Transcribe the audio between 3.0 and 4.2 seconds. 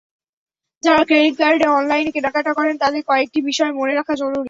কয়েকটি বিষয় মনে রাখা